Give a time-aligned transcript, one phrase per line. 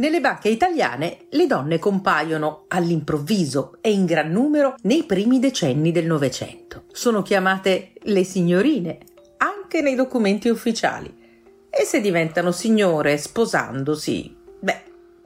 [0.00, 6.06] Nelle banche italiane le donne compaiono all'improvviso e in gran numero nei primi decenni del
[6.06, 6.84] Novecento.
[6.90, 8.98] Sono chiamate le signorine,
[9.36, 11.14] anche nei documenti ufficiali.
[11.68, 14.82] E se diventano signore sposandosi, beh,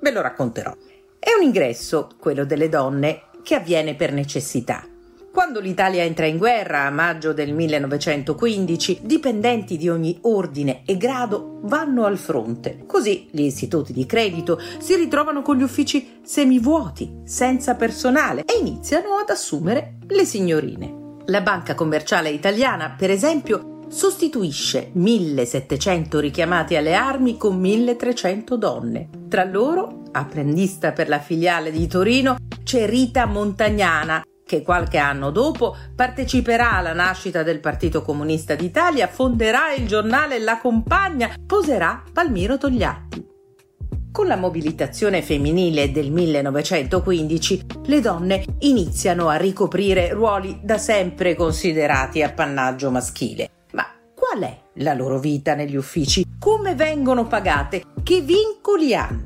[0.00, 0.74] ve lo racconterò.
[1.16, 4.84] È un ingresso, quello delle donne, che avviene per necessità.
[5.36, 11.58] Quando l'Italia entra in guerra a maggio del 1915, dipendenti di ogni ordine e grado
[11.64, 12.84] vanno al fronte.
[12.86, 19.16] Così gli istituti di credito si ritrovano con gli uffici semivuoti, senza personale e iniziano
[19.16, 21.18] ad assumere le signorine.
[21.26, 29.10] La banca commerciale italiana, per esempio, sostituisce 1700 richiamati alle armi con 1300 donne.
[29.28, 35.76] Tra loro, apprendista per la filiale di Torino, c'è Rita Montagnana, che qualche anno dopo
[35.94, 43.26] parteciperà alla nascita del Partito Comunista d'Italia, fonderà il giornale La Compagna, poserà Palmiro Togliatti.
[44.12, 52.22] Con la mobilitazione femminile del 1915, le donne iniziano a ricoprire ruoli da sempre considerati
[52.22, 53.50] appannaggio maschile.
[53.72, 56.24] Ma qual è la loro vita negli uffici?
[56.38, 57.82] Come vengono pagate?
[58.02, 59.25] Che vincoli hanno?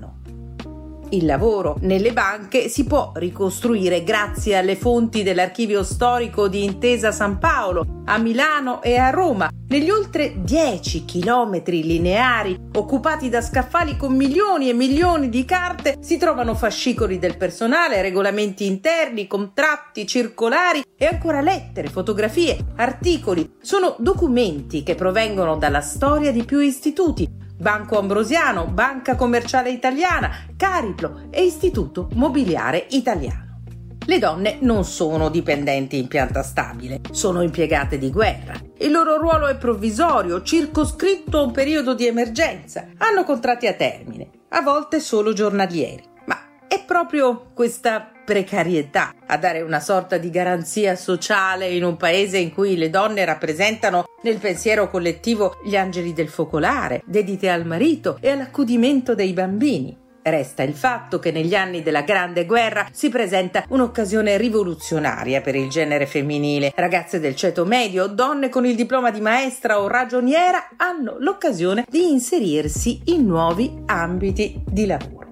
[1.12, 1.76] Il lavoro.
[1.80, 8.16] Nelle banche si può ricostruire grazie alle fonti dell'archivio storico di Intesa San Paolo, a
[8.18, 14.72] Milano e a Roma, negli oltre 10 chilometri lineari occupati da scaffali con milioni e
[14.72, 21.88] milioni di carte si trovano fascicoli del personale, regolamenti interni, contratti, circolari e ancora lettere,
[21.88, 23.56] fotografie, articoli.
[23.60, 31.26] Sono documenti che provengono dalla storia di più istituti, Banco Ambrosiano, Banca Commerciale Italiana, Cariplo
[31.28, 33.60] e Istituto Mobiliare Italiano.
[34.06, 38.54] Le donne non sono dipendenti in pianta stabile, sono impiegate di guerra.
[38.78, 42.86] Il loro ruolo è provvisorio, circoscritto a un periodo di emergenza.
[42.96, 46.02] Hanno contratti a termine, a volte solo giornalieri.
[46.24, 52.38] Ma è proprio questa precarietà a dare una sorta di garanzia sociale in un paese
[52.38, 58.18] in cui le donne rappresentano nel pensiero collettivo gli angeli del focolare, dedite al marito
[58.20, 59.98] e all'accudimento dei bambini.
[60.22, 65.68] Resta il fatto che negli anni della Grande Guerra si presenta un'occasione rivoluzionaria per il
[65.68, 66.72] genere femminile.
[66.76, 72.12] Ragazze del ceto medio, donne con il diploma di maestra o ragioniera hanno l'occasione di
[72.12, 75.29] inserirsi in nuovi ambiti di lavoro.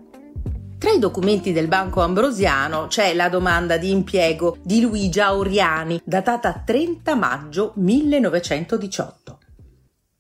[0.79, 6.63] Tra i documenti del Banco Ambrosiano c'è la domanda di impiego di Luigia Oriani, datata
[6.65, 9.18] 30 maggio 1918.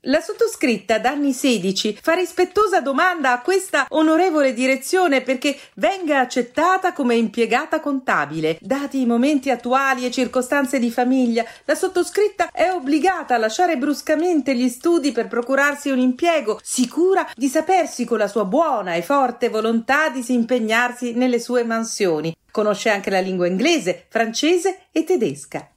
[0.02, 6.92] La sottoscritta da anni 16 fa rispettosa domanda a questa onorevole direzione perché venga accettata
[6.92, 8.58] come impiegata contabile.
[8.60, 14.54] Dati i momenti attuali e circostanze di famiglia, la sottoscritta è obbligata a lasciare bruscamente
[14.54, 19.48] gli studi per procurarsi un impiego, sicura di sapersi con la sua buona e forte
[19.48, 22.32] volontà di impegnarsi nelle sue mansioni.
[22.52, 25.68] Conosce anche la lingua inglese, francese e tedesca.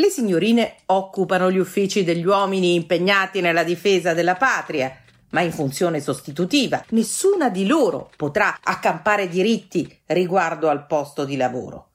[0.00, 4.96] Le signorine occupano gli uffici degli uomini impegnati nella difesa della patria,
[5.32, 6.82] ma in funzione sostitutiva.
[6.92, 11.90] Nessuna di loro potrà accampare diritti riguardo al posto di lavoro.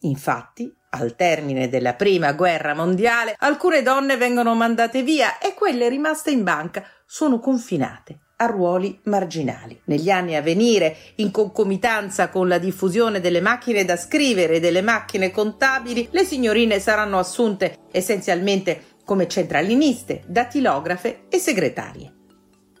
[0.00, 6.30] Infatti, al termine della prima guerra mondiale, alcune donne vengono mandate via e quelle rimaste
[6.30, 9.80] in banca sono confinate a ruoli marginali.
[9.84, 14.82] Negli anni a venire, in concomitanza con la diffusione delle macchine da scrivere e delle
[14.82, 22.21] macchine contabili, le signorine saranno assunte essenzialmente come centraliniste, datilografe e segretarie.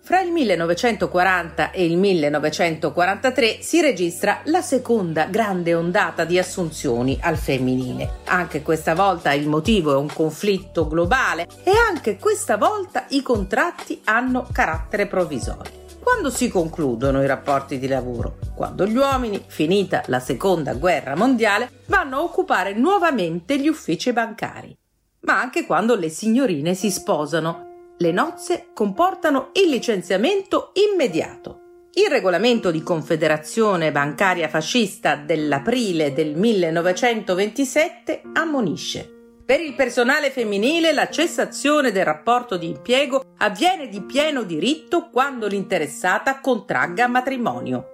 [0.04, 7.36] Fra il 1940 e il 1943 si registra la seconda grande ondata di assunzioni al
[7.36, 8.22] femminile.
[8.24, 14.00] Anche questa volta il motivo è un conflitto globale e anche questa volta i contratti
[14.02, 15.80] hanno carattere provvisorio.
[16.00, 18.38] Quando si concludono i rapporti di lavoro?
[18.56, 24.76] Quando gli uomini, finita la seconda guerra mondiale, vanno a occupare nuovamente gli uffici bancari.
[25.20, 31.60] Ma anche quando le signorine si sposano le nozze comportano il licenziamento immediato.
[31.94, 39.12] Il regolamento di Confederazione Bancaria Fascista dell'aprile del 1927 ammonisce.
[39.44, 45.46] Per il personale femminile la cessazione del rapporto di impiego avviene di pieno diritto quando
[45.46, 47.88] l'interessata contragga matrimonio.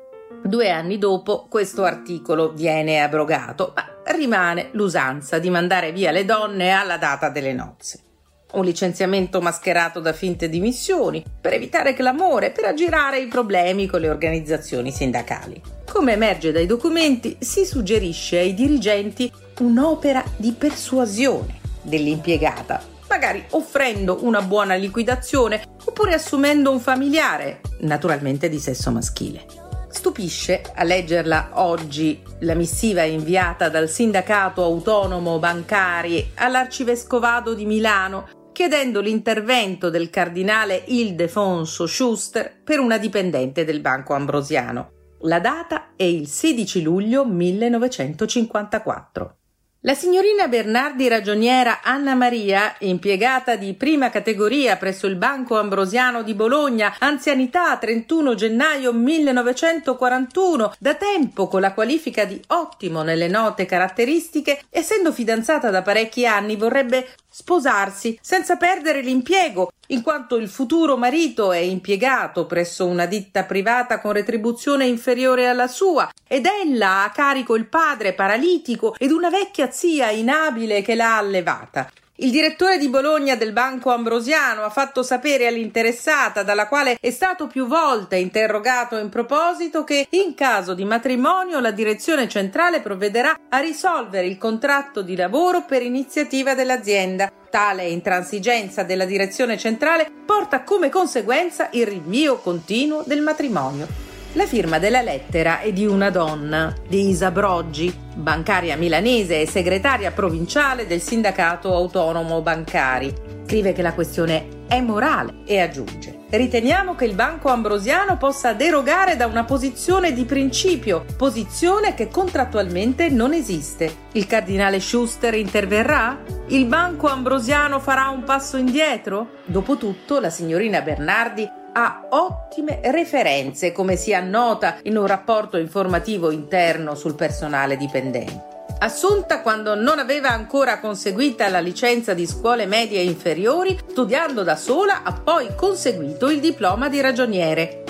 [0.45, 6.71] Due anni dopo questo articolo viene abrogato, ma rimane l'usanza di mandare via le donne
[6.71, 8.03] alla data delle nozze.
[8.50, 14.09] Un licenziamento mascherato da finte dimissioni per evitare clamore, per aggirare i problemi con le
[14.09, 15.61] organizzazioni sindacali.
[15.87, 19.31] Come emerge dai documenti, si suggerisce ai dirigenti
[19.61, 28.59] un'opera di persuasione dell'impiegata, magari offrendo una buona liquidazione oppure assumendo un familiare, naturalmente di
[28.59, 29.45] sesso maschile.
[29.91, 38.29] Stupisce a leggerla oggi la missiva inviata dal sindacato autonomo bancari all'arcivescovado di Milano
[38.59, 44.91] chiedendo l'intervento del cardinale Ildefonso Schuster per una dipendente del Banco Ambrosiano.
[45.21, 49.37] La data è il 16 luglio 1954.
[49.83, 56.35] La signorina Bernardi ragioniera Anna Maria, impiegata di prima categoria presso il Banco Ambrosiano di
[56.35, 64.63] Bologna, anzianità 31 gennaio 1941, da tempo con la qualifica di ottimo nelle note caratteristiche,
[64.69, 71.53] essendo fidanzata da parecchi anni, vorrebbe sposarsi senza perdere l'impiego, in quanto il futuro marito
[71.53, 77.11] è impiegato presso una ditta privata con retribuzione inferiore alla sua ed ella ha a
[77.11, 81.91] carico il padre paralitico ed una vecchia zia inabile che l'ha allevata.
[82.20, 87.47] Il direttore di Bologna del Banco Ambrosiano ha fatto sapere all'interessata, dalla quale è stato
[87.47, 93.59] più volte interrogato in proposito, che in caso di matrimonio la direzione centrale provvederà a
[93.61, 97.31] risolvere il contratto di lavoro per iniziativa dell'azienda.
[97.49, 104.08] Tale intransigenza della direzione centrale porta come conseguenza il rinvio continuo del matrimonio.
[104.33, 110.11] La firma della lettera è di una donna, di Isa Broggi, bancaria milanese e segretaria
[110.11, 113.13] provinciale del sindacato autonomo bancari.
[113.47, 119.17] Scrive che la questione è morale e aggiunge Riteniamo che il Banco Ambrosiano possa derogare
[119.17, 124.09] da una posizione di principio, posizione che contrattualmente non esiste.
[124.13, 126.19] Il cardinale Schuster interverrà?
[126.49, 129.37] Il Banco Ambrosiano farà un passo indietro?
[129.47, 131.49] Dopotutto, la signorina Bernardi
[131.81, 138.57] ha ottime referenze, come si annota in un rapporto informativo interno sul personale dipendente.
[138.81, 145.05] Assunta quando non aveva ancora conseguita la licenza di scuole medie inferiori, studiando da sola
[145.05, 147.85] ha poi conseguito il diploma di ragioniere.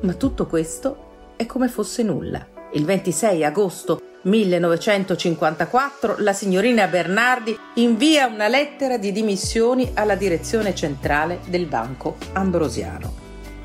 [0.00, 2.46] Ma tutto questo è come fosse nulla.
[2.72, 11.40] Il 26 agosto 1954 la signorina Bernardi invia una lettera di dimissioni alla direzione centrale
[11.46, 13.21] del Banco Ambrosiano.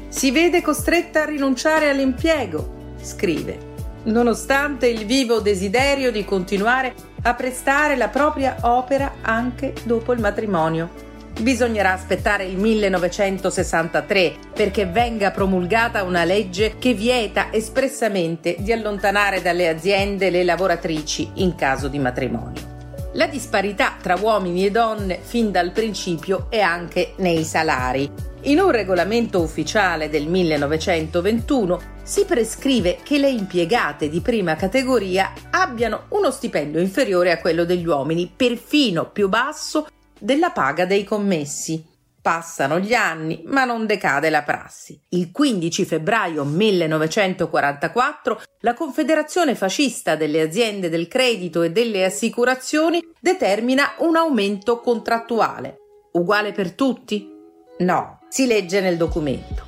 [0.10, 3.58] Si vede costretta a rinunciare all'impiego, scrive,
[4.04, 6.94] nonostante il vivo desiderio di continuare
[7.24, 11.06] a prestare la propria opera anche dopo il matrimonio.
[11.42, 19.68] Bisognerà aspettare il 1963 perché venga promulgata una legge che vieta espressamente di allontanare dalle
[19.68, 22.76] aziende le lavoratrici in caso di matrimonio.
[23.14, 28.27] La disparità tra uomini e donne fin dal principio è anche nei salari.
[28.48, 36.06] In un regolamento ufficiale del 1921 si prescrive che le impiegate di prima categoria abbiano
[36.12, 41.84] uno stipendio inferiore a quello degli uomini, perfino più basso della paga dei commessi.
[42.22, 44.98] Passano gli anni, ma non decade la prassi.
[45.10, 53.96] Il 15 febbraio 1944 la Confederazione fascista delle aziende del credito e delle assicurazioni determina
[53.98, 55.76] un aumento contrattuale.
[56.14, 57.36] Uguale per tutti?
[57.80, 59.66] No, si legge nel documento.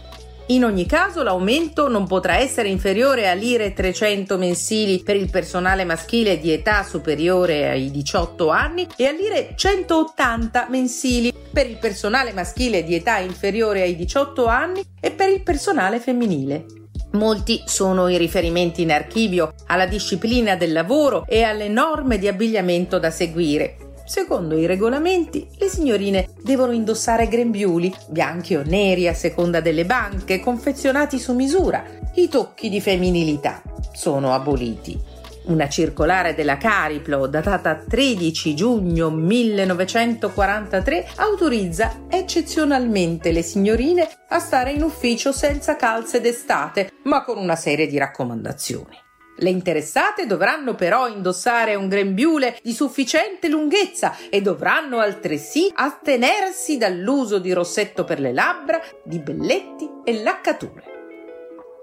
[0.47, 5.85] In ogni caso l'aumento non potrà essere inferiore a lire 300 mensili per il personale
[5.85, 12.33] maschile di età superiore ai 18 anni e a lire 180 mensili per il personale
[12.33, 16.65] maschile di età inferiore ai 18 anni e per il personale femminile.
[17.11, 22.97] Molti sono i riferimenti in archivio alla disciplina del lavoro e alle norme di abbigliamento
[22.97, 29.61] da seguire, Secondo i regolamenti, le signorine devono indossare grembiuli, bianchi o neri a seconda
[29.61, 31.85] delle banche, confezionati su misura.
[32.15, 33.61] I tocchi di femminilità
[33.93, 34.99] sono aboliti.
[35.43, 44.81] Una circolare della Cariplo, datata 13 giugno 1943, autorizza eccezionalmente le signorine a stare in
[44.81, 49.07] ufficio senza calze d'estate, ma con una serie di raccomandazioni.
[49.41, 57.39] Le interessate dovranno però indossare un grembiule di sufficiente lunghezza e dovranno altresì astenersi dall'uso
[57.39, 60.83] di rossetto per le labbra, di belletti e laccature.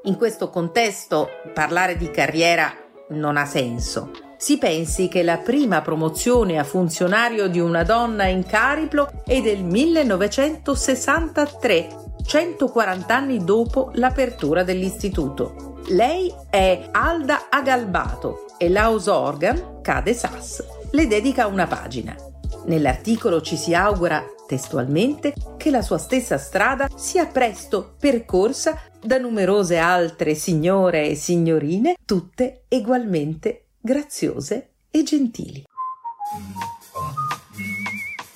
[0.04, 2.70] In questo contesto parlare di carriera
[3.10, 4.10] non ha senso.
[4.36, 9.64] Si pensi che la prima promozione a funzionario di una donna in Cariplo è del
[9.64, 15.82] 1963 140 anni dopo l'apertura dell'istituto.
[15.88, 22.16] Lei è Alda Agalbato e Laus Organ, Cade Sass, le dedica una pagina.
[22.64, 29.78] Nell'articolo ci si augura, testualmente, che la sua stessa strada sia presto percorsa da numerose
[29.78, 35.64] altre signore e signorine, tutte egualmente graziose e gentili.